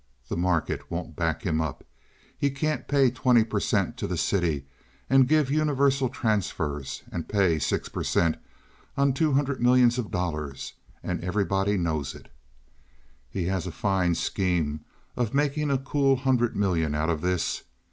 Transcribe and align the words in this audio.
The 0.29 0.35
market 0.35 0.89
won't 0.89 1.15
back 1.15 1.43
him 1.43 1.61
up. 1.61 1.83
He 2.35 2.49
can't 2.49 2.87
pay 2.87 3.11
twenty 3.11 3.43
per 3.43 3.59
cent. 3.59 3.97
to 3.97 4.07
the 4.07 4.17
city 4.17 4.65
and 5.11 5.27
give 5.27 5.51
universal 5.51 6.09
transfers 6.09 7.03
and 7.11 7.29
pay 7.29 7.59
six 7.59 7.87
per 7.87 8.03
cent. 8.03 8.37
on 8.97 9.13
two 9.13 9.33
hundred 9.33 9.61
million 9.61 9.89
dollars, 10.09 10.73
and 11.03 11.23
everybody 11.23 11.77
knows 11.77 12.15
it. 12.15 12.31
He 13.29 13.43
has 13.45 13.67
a 13.67 13.71
fine 13.71 14.15
scheme 14.15 14.79
of 15.15 15.35
making 15.35 15.69
a 15.69 15.77
cool 15.77 16.15
hundred 16.15 16.55
million 16.55 16.95
out 16.95 17.11
of 17.11 17.21
this. 17.21 17.61